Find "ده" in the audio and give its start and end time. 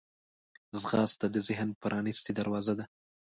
2.79-2.85